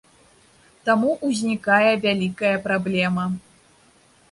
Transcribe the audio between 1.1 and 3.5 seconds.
ўзнікае вялікая праблема.